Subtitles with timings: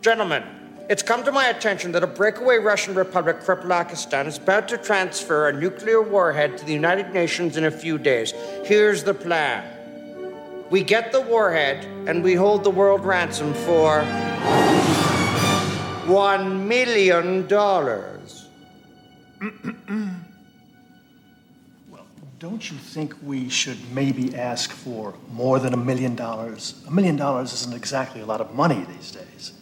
[0.00, 0.44] Gentlemen,
[0.88, 5.48] it's come to my attention that a breakaway Russian republic, Kreplachistan, is about to transfer
[5.48, 8.32] a nuclear warhead to the United Nations in a few days.
[8.64, 9.74] Here's the plan
[10.70, 14.04] we get the warhead and we hold the world ransom for
[16.06, 18.48] one million dollars.
[21.90, 22.06] well,
[22.38, 26.84] don't you think we should maybe ask for more than a million dollars?
[26.86, 29.57] A million dollars isn't exactly a lot of money these days.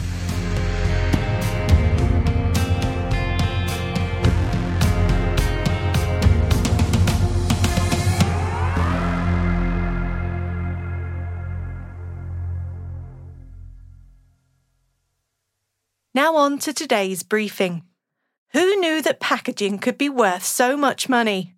[16.19, 17.85] Now, on to today's briefing.
[18.53, 21.55] Who knew that packaging could be worth so much money?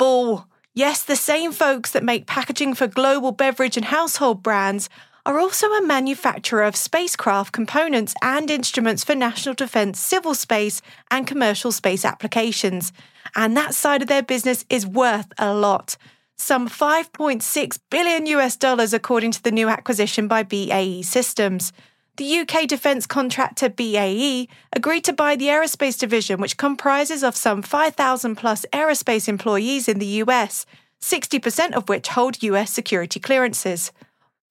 [0.00, 0.46] Ball.
[0.74, 4.88] yes, the same folks that make packaging for global beverage and household brands,
[5.24, 10.82] are also a manufacturer of spacecraft components and instruments for national defense, civil space,
[11.12, 12.92] and commercial space applications.
[13.36, 15.96] And that side of their business is worth a lot.
[16.36, 21.72] Some 5.6 billion US dollars, according to the new acquisition by BAE Systems
[22.20, 27.62] the UK defence contractor BAE agreed to buy the aerospace division, which comprises of some
[27.62, 30.66] 5,000 plus aerospace employees in the US,
[31.00, 33.90] 60% of which hold US security clearances.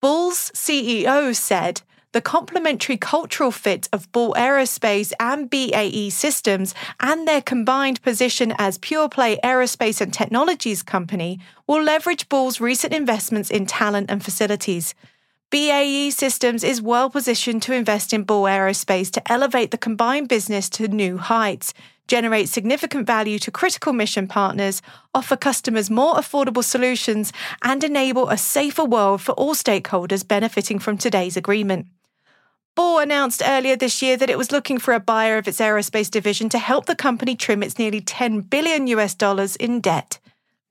[0.02, 7.44] Ball's CEO said, the complementary cultural fit of Ball Aerospace and BAE Systems and their
[7.44, 13.67] combined position as pure play aerospace and technologies company will leverage Ball's recent investments in
[13.67, 14.96] talent and facilities.
[15.51, 20.69] BAE Systems is well positioned to invest in Ball Aerospace to elevate the combined business
[20.69, 21.73] to new heights,
[22.07, 28.37] generate significant value to critical mission partners, offer customers more affordable solutions, and enable a
[28.37, 31.87] safer world for all stakeholders benefiting from today's agreement.
[32.75, 36.11] Ball announced earlier this year that it was looking for a buyer of its aerospace
[36.11, 40.19] division to help the company trim its nearly 10 billion US dollars in debt.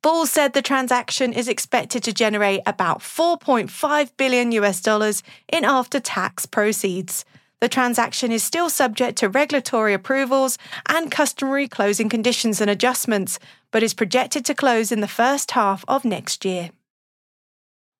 [0.00, 6.46] Ball said the transaction is expected to generate about 4.5 billion US dollars in after-tax
[6.46, 7.24] proceeds.
[7.60, 10.56] The transaction is still subject to regulatory approvals
[10.88, 13.40] and customary closing conditions and adjustments,
[13.72, 16.70] but is projected to close in the first half of next year.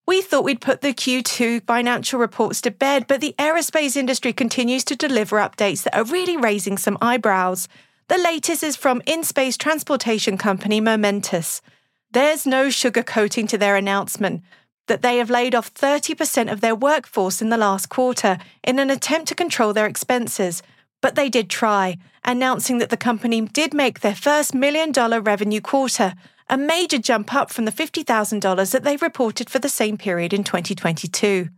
[0.06, 4.85] We thought we'd put the Q2 financial reports to bed, but the aerospace industry continues
[4.85, 7.67] to deliver updates that are really raising some eyebrows.
[8.06, 11.61] The latest is from in space transportation company Momentus.
[12.10, 14.43] There's no sugarcoating to their announcement
[14.87, 18.88] that they have laid off 30% of their workforce in the last quarter in an
[18.88, 20.62] attempt to control their expenses.
[21.02, 25.60] But they did try, announcing that the company did make their first million dollar revenue
[25.60, 26.14] quarter,
[26.49, 30.44] a major jump up from the $50,000 that they reported for the same period in
[30.44, 31.50] 2022.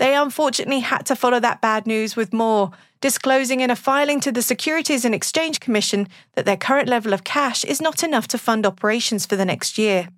[0.00, 2.70] They unfortunately had to follow that bad news with more,
[3.02, 7.22] disclosing in a filing to the Securities and Exchange Commission that their current level of
[7.22, 10.08] cash is not enough to fund operations for the next year.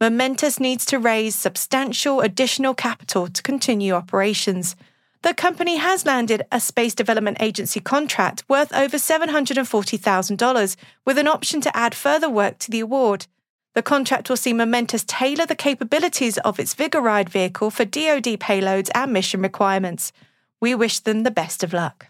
[0.00, 4.74] Momentus needs to raise substantial additional capital to continue operations.
[5.22, 11.60] The company has landed a Space Development Agency contract worth over $740,000 with an option
[11.60, 13.28] to add further work to the award.
[13.74, 18.90] The contract will see Momentus tailor the capabilities of its Vigoride vehicle for DoD payloads
[18.94, 20.12] and mission requirements.
[20.60, 22.08] We wish them the best of luck.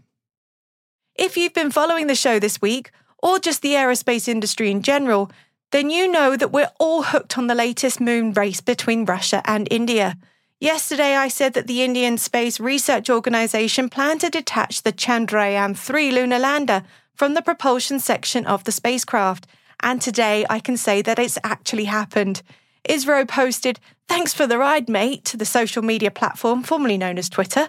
[1.14, 2.90] If you've been following the show this week,
[3.22, 5.30] or just the aerospace industry in general,
[5.70, 9.68] then you know that we're all hooked on the latest moon race between Russia and
[9.70, 10.16] India.
[10.58, 16.10] Yesterday, I said that the Indian Space Research Organization planned to detach the Chandrayaan 3
[16.10, 16.82] lunar lander
[17.14, 19.46] from the propulsion section of the spacecraft
[19.82, 22.42] and today I can say that it's actually happened.
[22.88, 27.28] ISRO posted, Thanks for the ride, mate, to the social media platform formerly known as
[27.28, 27.68] Twitter.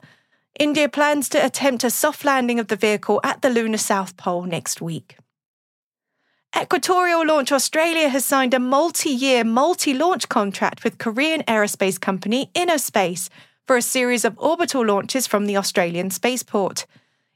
[0.59, 4.43] India plans to attempt a soft landing of the vehicle at the lunar South Pole
[4.43, 5.17] next week.
[6.59, 12.49] Equatorial Launch Australia has signed a multi year, multi launch contract with Korean aerospace company
[12.53, 13.29] InnoSpace
[13.65, 16.85] for a series of orbital launches from the Australian spaceport.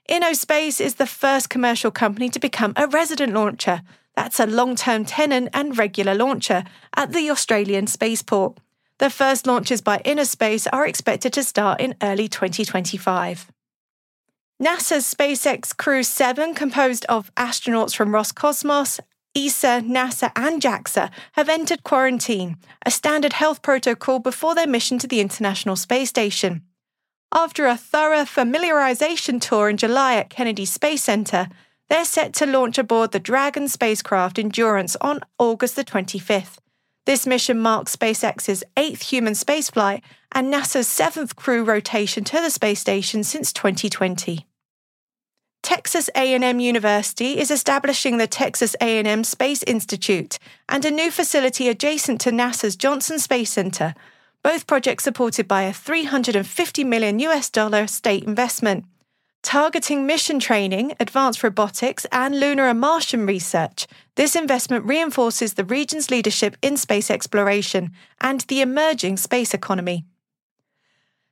[0.10, 3.81] InnoSpace is the first commercial company to become a resident launcher,
[4.15, 6.63] that's a long term tenant and regular launcher
[6.95, 8.57] at the Australian spaceport.
[8.97, 13.51] The first launches by InnoSpace are expected to start in early 2025.
[14.62, 19.01] NASA's SpaceX Crew 7, composed of astronauts from Roscosmos,
[19.35, 25.07] ESA, NASA, and JAXA, have entered quarantine, a standard health protocol before their mission to
[25.07, 26.61] the International Space Station.
[27.33, 31.50] After a thorough familiarization tour in July at Kennedy Space Center,
[31.89, 36.57] they're set to launch aboard the Dragon spacecraft Endurance on August the 25th.
[37.05, 40.01] This mission marks SpaceX's eighth human spaceflight
[40.31, 44.47] and NASA's seventh crew rotation to the space station since 2020.
[45.61, 50.37] Texas A&M University is establishing the Texas A&M Space Institute
[50.69, 53.95] and a new facility adjacent to NASA's Johnson Space Center,
[54.43, 58.85] both projects supported by a 350 million US dollar state investment
[59.45, 63.86] targeting mission training, advanced robotics, and lunar and Martian research.
[64.15, 70.03] This investment reinforces the region's leadership in space exploration and the emerging space economy.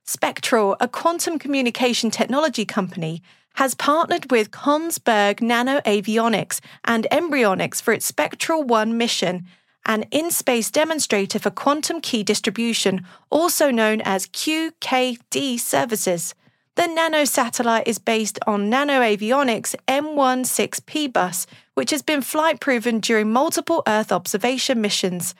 [0.06, 3.20] SpeQtral, a quantum communication technology company,
[3.54, 9.44] has partnered with Kongsberg NanoAvionics and Mbryonics for its SpeQtral 1 mission,
[9.86, 16.34] an in space demonstrator for quantum key distribution, also known as QKD services.
[16.76, 23.30] The nano satellite is based on NanoAvionics M16P bus, which has been flight proven during
[23.32, 25.36] multiple Earth observation missions.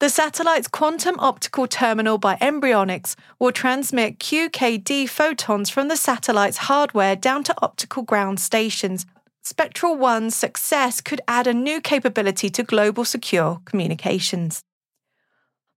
[0.00, 7.14] The satellite's quantum optical terminal by Mbryonics will transmit QKD photons from the satellite's hardware
[7.14, 9.06] down to optical ground stations.
[9.46, 14.64] SpeQtral One's success could add a new capability to global secure communications.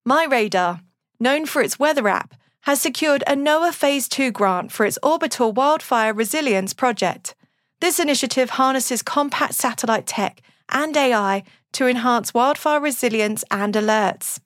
[0.09, 0.81] MyRadar,
[1.19, 2.33] known for its weather app,
[2.67, 7.33] has secured a NOAA Phase 2 grant for its orbital wildfire resilience project.
[7.79, 14.41] This initiative harnesses compact satellite tech and AI to enhance wildfire resilience and alerts.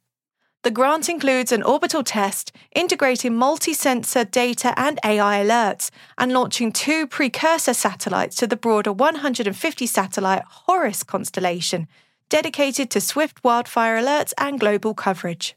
[0.62, 6.72] The grant includes an orbital test, integrating multi sensor data and AI alerts, and launching
[6.72, 11.88] two precursor satellites to the broader 150 satellite Horus constellation,
[12.30, 15.56] dedicated to swift wildfire alerts and global coverage.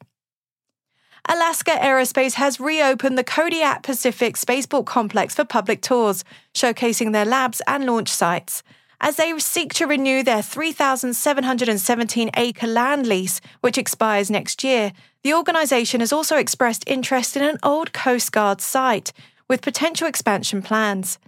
[1.26, 7.62] Alaska Aerospace has reopened the Kodiak Pacific Spaceport Complex for public tours, showcasing their labs
[7.66, 8.62] and launch sites.
[9.00, 15.32] As they seek to renew their 3,717 acre land lease, which expires next year, the
[15.32, 19.12] organisation has also expressed interest in an old Coast Guard site,
[19.48, 21.18] with potential expansion plans.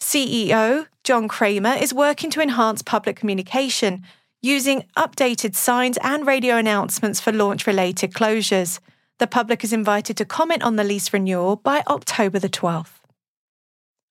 [0.00, 4.02] CEO John Kramer is working to enhance public communication,
[4.40, 8.80] using updated signs and radio announcements for launch related closures.
[9.22, 12.98] The public is invited to comment on the lease renewal by October the 12th.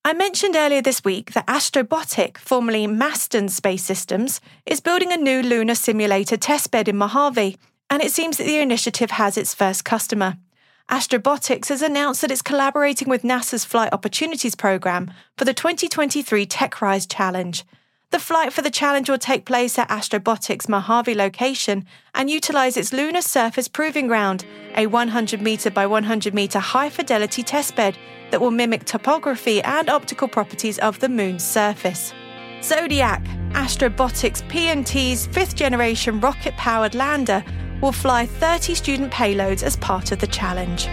[0.05, 5.43] I mentioned earlier this week that Astrobotic, formerly Masten Space Systems, is building a new
[5.43, 7.57] lunar simulator testbed in Mojave,
[7.89, 10.37] and it seems that the initiative has its first customer.
[10.89, 17.05] Astrobotics has announced that it's collaborating with NASA's Flight Opportunities Program for the 2023 TechRise
[17.13, 17.65] Challenge.
[18.11, 22.91] The flight for the challenge will take place at Astrobotics' Mojave location and utilize its
[22.91, 24.43] lunar surface proving ground,
[24.75, 27.95] a 100 meter by 100 meter high fidelity testbed
[28.29, 32.13] that will mimic topography and optical properties of the moon's surface.
[32.59, 37.41] Xodiac, Astrobotics PNT's fifth generation rocket powered lander,
[37.81, 40.89] will fly 30 student payloads as part of the challenge.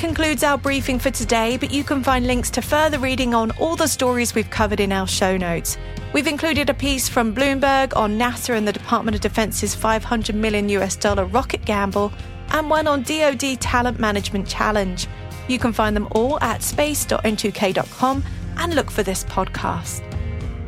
[0.00, 3.76] Concludes our briefing for today, but you can find links to further reading on all
[3.76, 5.76] the stories we've covered in our show notes.
[6.14, 10.70] We've included a piece from Bloomberg on NASA and the Department of Defense's 500 million
[10.70, 12.12] US dollar rocket gamble,
[12.48, 15.06] and one on DoD Talent Management Challenge.
[15.48, 18.24] You can find them all at space.n2k.com
[18.56, 20.00] and look for this podcast.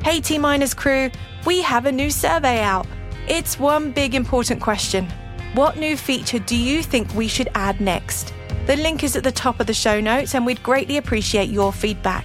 [0.04, 1.10] Hey T Minus crew,
[1.46, 2.86] we have a new survey out.
[3.28, 5.08] It's one big important question.
[5.54, 8.34] What new feature do you think we should add next?
[8.66, 11.72] The link is at the top of the show notes, and we'd greatly appreciate your
[11.72, 12.24] feedback.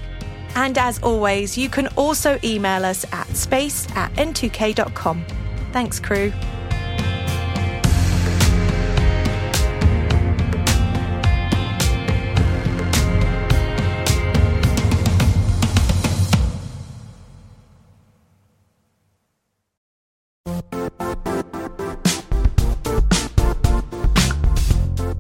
[0.56, 5.26] And as always, you can also email us at space at n2k.com.
[5.72, 6.32] Thanks, crew.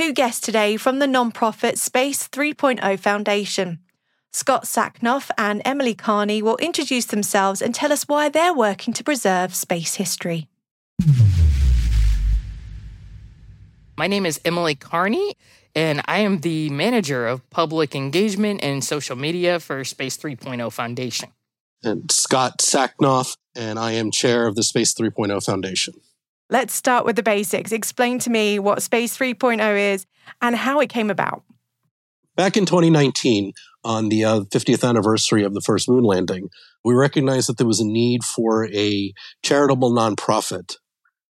[0.00, 3.80] Two guests today from the nonprofit Space 3.0 Foundation.
[4.32, 9.04] Scott Sacknoff and Emily Carney will introduce themselves and tell us why they're working to
[9.04, 10.48] preserve space history.
[13.98, 15.34] My name is Emily Carney,
[15.74, 21.28] and I am the manager of public engagement and social media for Space 3.0 Foundation.
[21.82, 25.92] And Scott Sacknoff, and I am chair of the Space 3.0 Foundation.
[26.50, 27.70] Let's start with the basics.
[27.70, 30.06] Explain to me what Space 3.0 is
[30.42, 31.44] and how it came about.
[32.34, 33.52] Back in 2019,
[33.84, 36.48] on the uh, 50th anniversary of the first moon landing,
[36.84, 39.12] we recognized that there was a need for a
[39.44, 40.74] charitable nonprofit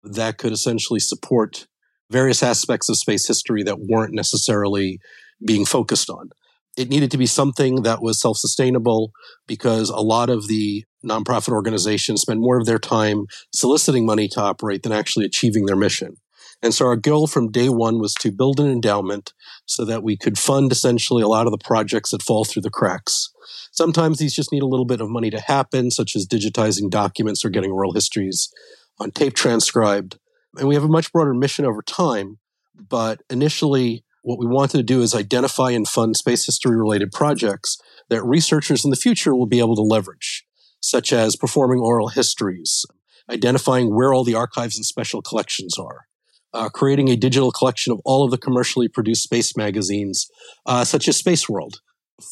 [0.04, 1.68] that could essentially support
[2.10, 5.00] various aspects of space history that weren't necessarily
[5.46, 6.30] being focused on.
[6.78, 9.12] It needed to be something that was self sustainable
[9.48, 14.42] because a lot of the nonprofit organizations spend more of their time soliciting money to
[14.42, 16.18] operate than actually achieving their mission.
[16.62, 19.34] And so our goal from day one was to build an endowment
[19.66, 22.70] so that we could fund essentially a lot of the projects that fall through the
[22.70, 23.30] cracks.
[23.72, 27.46] Sometimes these just need a little bit of money to happen, such as digitizing documents
[27.46, 28.50] or getting oral histories
[29.00, 30.18] on tape transcribed.
[30.58, 32.40] And we have a much broader mission over time.
[32.76, 37.78] But initially, what we wanted to do is identify and fund space history related projects
[38.10, 40.46] that researchers in the future will be able to leverage
[40.82, 42.86] such as performing oral histories,
[43.30, 46.06] identifying where all the archives and special collections are,
[46.54, 50.28] uh, creating a digital collection of all of the commercially produced space magazines,
[50.66, 51.82] uh, such as Space World.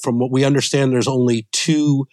[0.02, 2.08] From what we understand, there's only two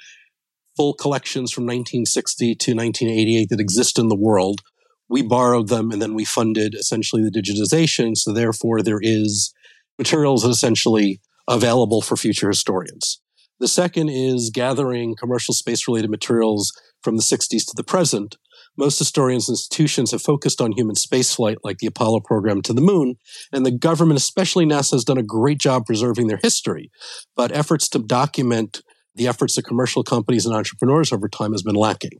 [0.76, 4.60] full collections from 1960 to 1988 that exist in the world.
[5.08, 8.16] We borrowed them and then we funded essentially the digitization.
[8.16, 9.52] So therefore, there is
[9.98, 13.20] materials essentially available for future historians.
[13.60, 18.36] The second is gathering commercial space related materials from the 60s to the present.
[18.76, 22.80] Most historians and institutions have focused on human spaceflight, like the Apollo program to the
[22.80, 23.16] moon,
[23.52, 26.90] and the government, especially NASA, has done a great job preserving their history.
[27.36, 28.82] But efforts to document
[29.14, 32.18] the efforts of commercial companies and entrepreneurs over time has been lacking.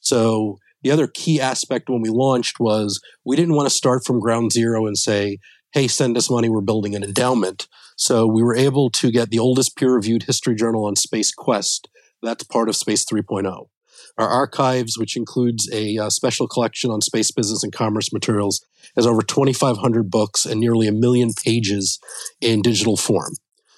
[0.00, 4.20] So the other key aspect when we launched was we didn't want to start from
[4.20, 5.38] ground zero and say,
[5.72, 7.68] hey, send us money, we're building an endowment.
[7.96, 11.88] So we were able to get the oldest peer reviewed history journal on Space Quest.
[12.22, 13.68] That's part of Space 3.0.
[14.16, 18.64] Our archives, which includes a uh, special collection on space business and commerce materials,
[18.96, 22.00] has over 2,500 books and nearly a million pages
[22.40, 23.34] in digital form.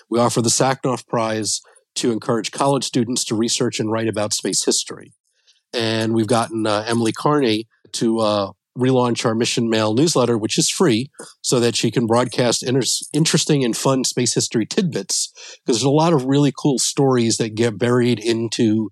[0.08, 1.60] We offer the Sacknoff Prize
[1.96, 5.12] to encourage college students to research and write about space history.
[5.74, 10.70] And we've gotten uh, Emily Carney to uh, relaunch our Mission Mail newsletter, which is
[10.70, 11.10] free,
[11.42, 15.32] so that she can broadcast inter- interesting and fun space history tidbits.
[15.64, 18.90] Because there's a lot of really cool stories that get buried into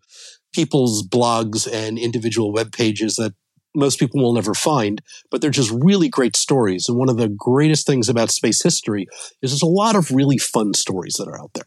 [0.53, 3.35] people's blogs and individual web pages that
[3.75, 6.89] most people will never find, but they're just really great stories.
[6.89, 9.07] And one of the greatest things about space history
[9.43, 11.67] is there's a lot of really fun stories that are out there.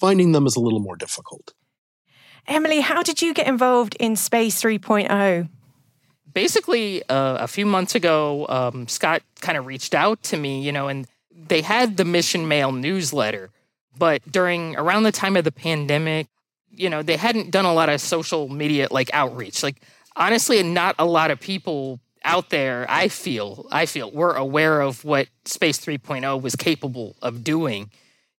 [0.00, 1.52] Finding them is a little more difficult.
[2.48, 5.48] Emily, how did you get involved in Space 3.0?
[6.34, 10.72] Basically, uh, a few months ago, um, Scott kind of reached out to me, you
[10.72, 13.50] know, and they had the Mission Mail newsletter.
[13.96, 16.28] But during around the time of the pandemic,
[16.70, 19.62] you know, they hadn't done a lot of social media like outreach.
[19.62, 19.82] Like
[20.16, 25.04] honestly, not a lot of people out there, I feel, I feel, were aware of
[25.04, 27.90] what Space 3.0 was capable of doing.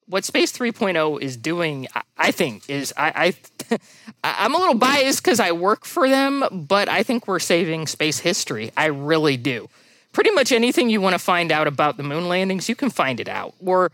[0.07, 1.87] What Space 3.0 is doing,
[2.19, 3.35] I think, is I,
[3.71, 3.79] I
[4.25, 8.19] I'm a little biased because I work for them, but I think we're saving space
[8.19, 8.73] history.
[8.77, 9.69] I really do.
[10.13, 13.21] Pretty much anything you want to find out about the moon landings, you can find
[13.21, 13.55] it out.
[13.65, 13.91] Or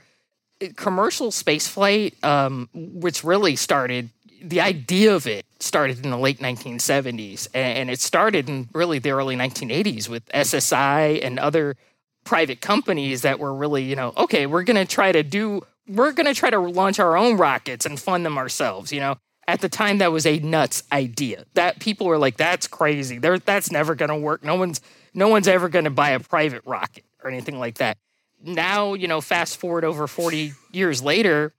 [0.62, 4.10] uh, commercial spaceflight, um, which really started
[4.42, 9.10] the idea of it started in the late 1970s and it started in really the
[9.10, 11.76] early 1980s with SSI and other
[12.24, 16.12] private companies that were really, you know, okay, we're going to try to do we're
[16.12, 19.16] going to try to launch our own rockets and fund them ourselves, you know.
[19.46, 21.46] At the time that was a nuts idea.
[21.54, 23.18] That people were like that's crazy.
[23.18, 24.44] There that's never going to work.
[24.44, 24.82] No one's
[25.14, 27.96] no one's ever going to buy a private rocket or anything like that.
[28.44, 31.54] Now, you know, fast forward over 40 years later,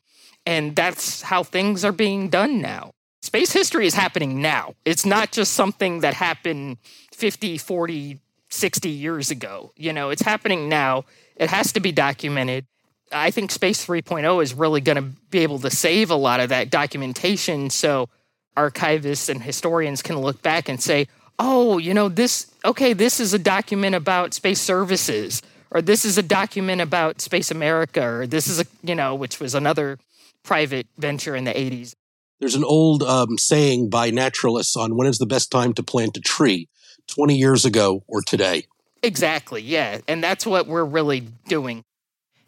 [0.45, 2.91] and that's how things are being done now.
[3.21, 4.75] Space history is happening now.
[4.85, 6.77] It's not just something that happened
[7.11, 8.19] 50, 40,
[8.49, 9.71] 60 years ago.
[9.75, 11.05] You know, it's happening now.
[11.35, 12.65] It has to be documented.
[13.11, 16.49] I think Space 3.0 is really going to be able to save a lot of
[16.49, 18.09] that documentation so
[18.55, 21.07] archivists and historians can look back and say,
[21.39, 26.17] oh, you know, this, okay, this is a document about space services, or this is
[26.17, 29.97] a document about Space America, or this is a, you know, which was another
[30.43, 31.93] private venture in the 80s.
[32.39, 36.17] There's an old um, saying by naturalists on when is the best time to plant
[36.17, 36.69] a tree
[37.07, 38.65] 20 years ago or today.
[39.01, 39.99] Exactly, yeah.
[40.07, 41.83] And that's what we're really doing.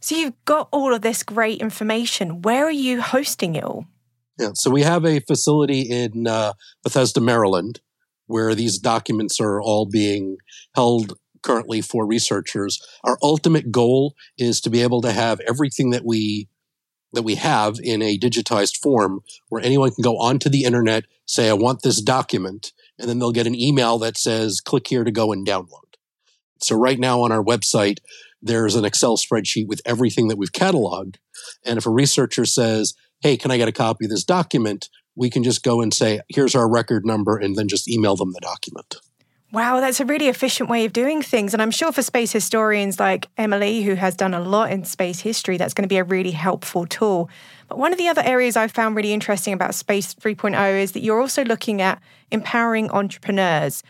[0.02, 2.42] So you've got all of this great information.
[2.42, 3.86] Where are you hosting it all?
[4.40, 7.80] Yeah, so we have a facility in uh, Bethesda, Maryland,
[8.26, 10.38] where these documents are all being
[10.74, 12.82] held currently for researchers.
[13.04, 16.48] Our ultimate goal is to be able to have everything that we
[17.14, 21.50] that we have in a digitized form where anyone can go onto the internet, say,
[21.50, 25.12] I want this document, and then they'll get an email that says, click here to
[25.12, 25.98] go and download.
[26.62, 27.98] So right now on our website,
[28.42, 31.18] there's an Excel spreadsheet with everything that we've cataloged.
[31.66, 34.90] And if a researcher says, Hey, can I get a copy of this document?
[35.16, 38.32] We can just go and say, here's our record number and then just email them
[38.32, 38.96] the document.
[39.54, 41.54] Wow, that's a really efficient way of doing things.
[41.54, 45.20] And I'm sure for space historians like Emily, who has done a lot in space
[45.20, 47.30] history, that's going to be a really helpful tool.
[47.68, 51.02] But one of the other areas I found really interesting about Space 3.0 is that
[51.02, 52.02] you're also looking at
[52.32, 53.84] empowering entrepreneurs.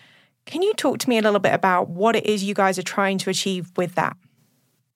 [0.47, 2.83] Can you talk to me a little bit about what it is you guys are
[2.83, 4.17] trying to achieve with that?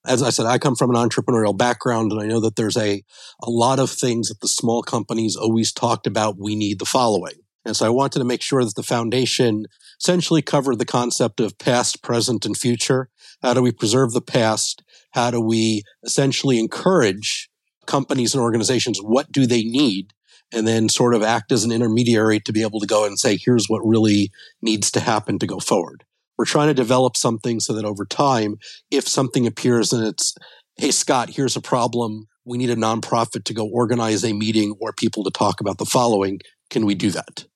[0.06, 3.02] As I said, I come from an entrepreneurial background, and I know that there's a,
[3.42, 6.36] a lot of things that the small companies always talked about.
[6.38, 7.34] We need the following.
[7.64, 9.66] And so I wanted to make sure that the foundation
[10.00, 13.08] essentially covered the concept of past, present, and future.
[13.42, 14.84] How do we preserve the past?
[15.10, 17.50] How do we essentially encourage
[17.86, 18.98] companies and organizations?
[18.98, 20.12] What do they need?
[20.52, 23.36] And then sort of act as an intermediary to be able to go and say,
[23.36, 24.30] here's what really
[24.62, 26.04] needs to happen to go forward.
[26.38, 28.56] We're trying to develop something so that over time,
[28.90, 30.34] if something appears and it's,
[30.76, 32.26] hey, Scott, here's a problem.
[32.44, 35.86] We need a nonprofit to go organize a meeting or people to talk about the
[35.86, 36.40] following.
[36.70, 37.46] Can we do that?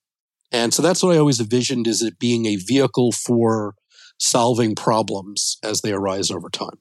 [0.51, 3.75] And so that's what I always envisioned is it being a vehicle for
[4.17, 6.79] solving problems as they arise over time.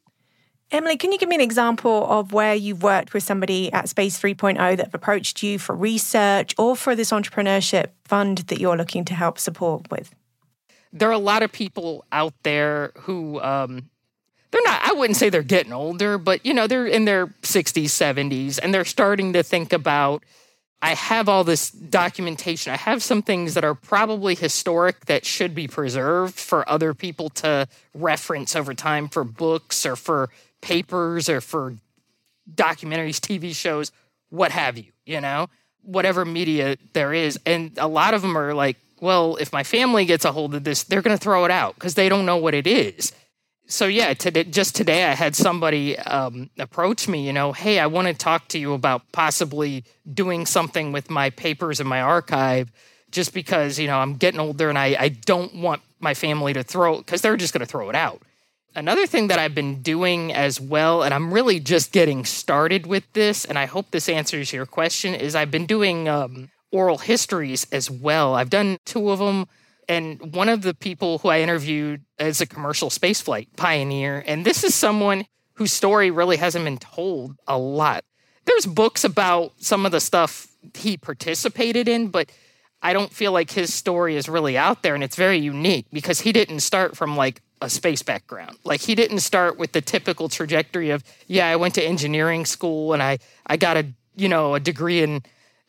[0.72, 4.20] Emily, can you give me an example of where you've worked with somebody at Space
[4.20, 9.04] 3.0 that have approached you for research or for this entrepreneurship fund that you're looking
[9.06, 10.14] to help support with?
[10.92, 13.90] There are a lot of people out there who um,
[14.50, 17.84] they're not i wouldn't say they're getting older but you know they're in their 60s
[17.84, 20.24] 70s and they're starting to think about
[20.82, 22.72] I have all this documentation.
[22.72, 27.28] I have some things that are probably historic that should be preserved for other people
[27.30, 30.30] to reference over time for books or for
[30.62, 31.74] papers or for
[32.54, 33.92] documentaries, TV shows,
[34.30, 35.48] what have you, you know,
[35.82, 37.38] whatever media there is.
[37.44, 40.64] And a lot of them are like, well, if my family gets a hold of
[40.64, 43.12] this, they're going to throw it out because they don't know what it is
[43.70, 47.24] so yeah, today, just today I had somebody um, approach me.
[47.24, 51.30] You know, hey, I want to talk to you about possibly doing something with my
[51.30, 52.72] papers and my archive
[53.12, 56.62] just because, you know, I'm getting older and I, I don't want my family to
[56.62, 58.22] throw because they're just going to throw it out.
[58.74, 63.04] Another thing that I've been doing as well, and I'm really just getting started with
[63.14, 67.66] this, and I hope this answers your question, is I've been doing um, oral histories
[67.72, 68.34] as well.
[68.34, 69.46] I've done two of them,
[69.88, 74.64] and one of the people who I interviewed is a commercial spaceflight pioneer, and this
[74.64, 78.04] is someone whose story really hasn't been told a lot.
[78.46, 82.30] There's books about some of the stuff he participated in, but
[82.82, 86.20] I don't feel like his story is really out there and it's very unique because
[86.20, 88.56] he didn't start from like a space background.
[88.64, 92.94] Like he didn't start with the typical trajectory of, yeah, I went to engineering school
[92.94, 95.22] and I I got a, you know, a degree in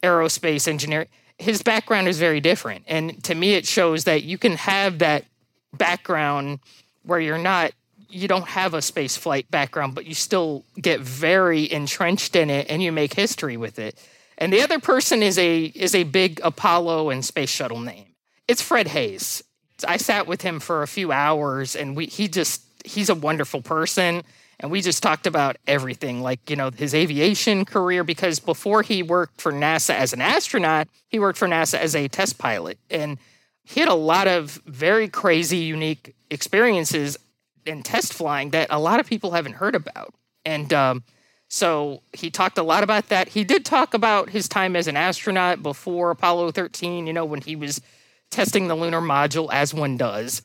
[0.03, 1.07] aerospace engineering.
[1.37, 2.83] His background is very different.
[2.87, 5.25] And to me it shows that you can have that
[5.73, 6.59] background
[7.03, 7.71] where you're not
[8.13, 12.67] you don't have a space flight background, but you still get very entrenched in it
[12.69, 13.97] and you make history with it.
[14.37, 18.07] And the other person is a is a big Apollo and space shuttle name.
[18.47, 19.43] It's Fred Haise.
[19.87, 23.61] I sat with him for a few hours and we he just he's a wonderful
[23.61, 24.23] person
[24.61, 29.03] and we just talked about everything like you know his aviation career because before he
[29.03, 33.17] worked for NASA as an astronaut, he worked for NASA as a test pilot and
[33.63, 37.17] he had a lot of very crazy unique experiences
[37.65, 40.13] in test flying that a lot of people haven't heard about.
[40.45, 41.03] And um,
[41.47, 43.29] so he talked a lot about that.
[43.29, 47.41] He did talk about his time as an astronaut before Apollo 13, you know, when
[47.41, 47.81] he was
[48.29, 50.41] testing the lunar module, as one does.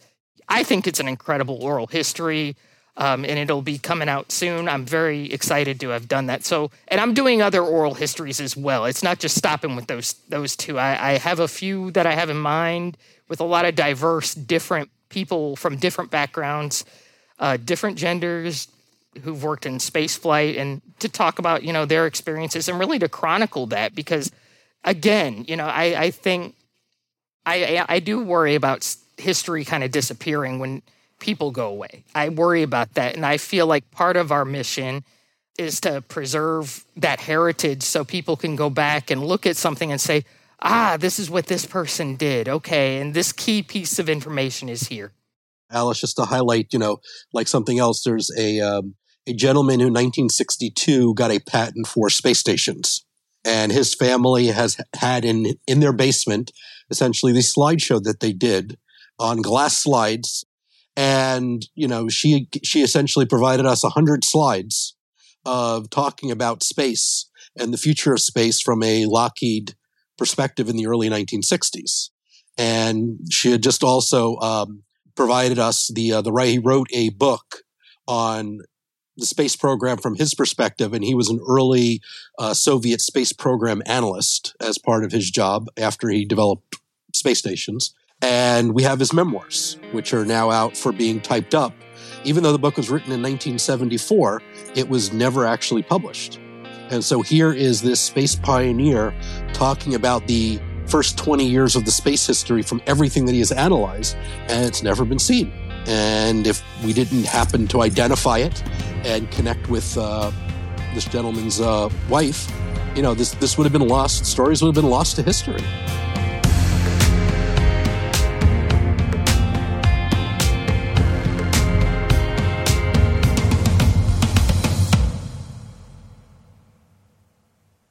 [0.49, 2.57] I think it's an incredible oral history,
[2.97, 4.69] um, and it'll be coming out soon.
[4.69, 6.45] I'm very excited to have done that.
[6.45, 8.87] So, and I'm doing other oral histories as well.
[8.87, 10.79] It's not just stopping with those those two.
[10.79, 12.97] I, I have a few that I have in mind
[13.29, 16.85] with a lot of diverse, different people from different backgrounds,
[17.39, 18.69] uh, different genders,
[19.23, 22.99] who've worked in space flight and to talk about you know their experiences and really
[22.99, 24.31] to chronicle that because
[24.85, 26.55] again you know i, I think
[27.49, 30.83] I, I do worry about history kind of disappearing when
[31.21, 35.05] people go away i worry about that and i feel like part of our mission
[35.59, 40.01] is to preserve that heritage so people can go back and look at something and
[40.01, 40.25] say
[40.61, 44.89] ah this is what this person did okay and this key piece of information is
[44.89, 45.13] here
[45.69, 46.99] Alice, just to highlight, you know,
[47.33, 48.95] like something else, there's a um,
[49.27, 53.05] a gentleman who in 1962 got a patent for space stations.
[53.45, 56.53] And his family has had in, in their basement
[56.91, 58.79] essentially the slideshow that they did
[59.19, 60.45] on glass slides.
[60.97, 64.97] And, you know, she, she essentially provided us a hundred slides
[65.45, 69.75] of talking about space and the future of space from a Lockheed
[70.17, 72.11] perspective in the early 1960s.
[72.59, 74.83] And she had just also um,
[75.15, 76.49] provided us the uh, the right.
[76.49, 77.63] He wrote a book
[78.09, 78.61] on
[79.17, 82.01] the space program from his perspective, and he was an early
[82.39, 86.77] uh, Soviet space program analyst as part of his job after he developed
[87.15, 87.95] space stations.
[88.27, 91.73] And we have his memoirs, which are now out for being typed up.
[92.25, 94.43] Even though the book was written in 1974,
[94.75, 96.41] it was never actually published.
[96.91, 99.15] And so here is this space pioneer
[99.53, 103.53] talking about the first 20 years of the space history from everything that he has
[103.53, 104.17] analyzed,
[104.49, 105.53] and it's never been seen.
[105.87, 108.61] And if we didn't happen to identify it
[109.05, 110.33] and connect with uh,
[110.95, 112.51] this gentleman's uh, wife,
[112.97, 114.27] you know, this, this would have been lost.
[114.27, 115.63] Stories would have been lost to history.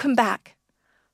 [0.00, 0.56] Welcome back.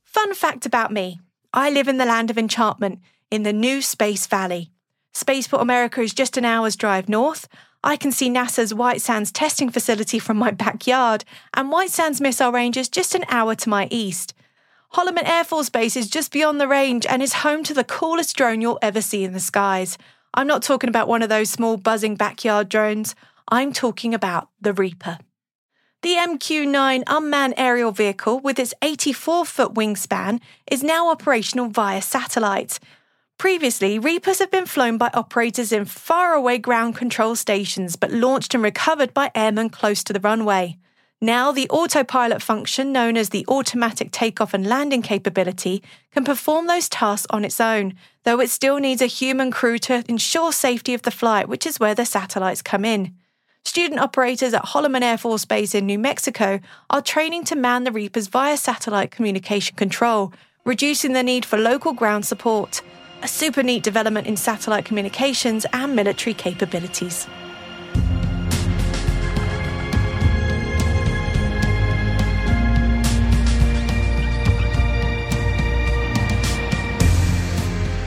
[0.05, 1.19] Fun fact about me
[1.53, 3.01] I live in the land of enchantment
[3.33, 4.71] in the new Space Valley.
[5.13, 7.49] Spaceport America is just an hour's drive north.
[7.83, 12.53] I can see NASA's White Sands testing facility from my backyard, and White Sands Missile
[12.53, 14.35] Range is just an hour to my east.
[14.95, 18.37] Holloman Air Force Base is just beyond the range and is home to the coolest
[18.37, 19.99] drone you'll ever see in the skies.
[20.33, 23.17] I'm not talking about one of those small buzzing backyard drones.
[23.49, 25.19] I'm talking about the Reaper.
[26.07, 30.41] The MQ 9 unmanned aerial vehicle, with its 84 foot wingspan,
[30.71, 32.79] is now operational via satellite.
[33.39, 38.63] Previously, Reapers have been flown by operators in faraway ground control stations but launched and
[38.63, 40.79] recovered by airmen close to the runway.
[41.21, 46.89] Now, the autopilot function, known as the automatic takeoff and landing capability, can perform those
[46.89, 51.03] tasks on its own, though it still needs a human crew to ensure safety of
[51.03, 53.17] the flight, which is where the satellites come in.
[53.67, 57.91] Student operators at Holloman Air Force Base in New Mexico are training to man the
[57.91, 60.33] Reapers via satellite communication control,
[60.65, 62.81] reducing the need for local ground support.
[63.25, 67.27] A super neat development in satellite communications and military capabilities.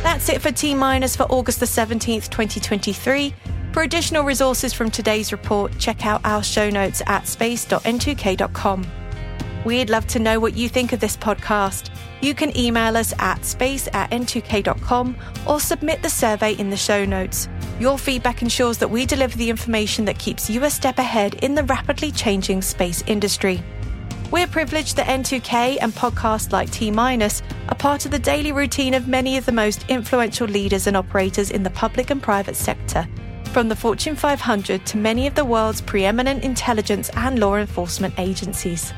[0.04, 3.34] That's it for T minus for August the 17th, 2023.
[3.71, 8.88] For additional resources from today's report, check out our show notes at space.n2k.com.
[9.63, 11.91] We'd love to know what you think of this podcast.
[12.21, 17.05] You can email us at space at n2k.com or submit the survey in the show
[17.05, 17.47] notes.
[17.79, 21.53] Your feedback ensures that we deliver the information that keeps you a step ahead in
[21.53, 23.63] the rapidly changing space industry.
[24.32, 28.95] We're privileged that N2K and podcasts like T Minus are part of the daily routine
[28.95, 33.08] of many of the most influential leaders and operators in the public and private sector
[33.49, 38.93] from the Fortune 500 to many of the world's preeminent intelligence and law enforcement agencies.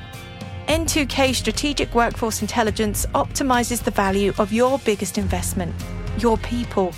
[0.67, 5.73] N2K Strategic Workforce Intelligence optimizes the value of your biggest investment,
[6.17, 6.93] your people.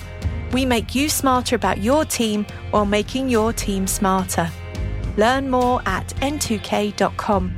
[0.52, 4.50] We make you smarter about your team while making your team smarter.
[5.18, 7.54] Learn more at n2k.com.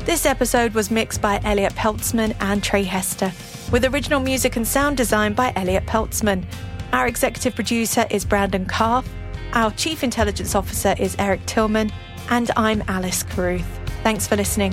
[0.00, 3.32] This episode was mixed by Elliot Peltzman and Trey Hester,
[3.70, 6.44] with original music and sound design by Elliot Peltzman.
[6.92, 9.06] Our executive producer is Brandon Karpf.
[9.52, 11.90] Our Chief Intelligence Officer is Eric Tillman,
[12.30, 13.66] and I'm Alice Carruth.
[14.02, 14.72] Thanks for listening.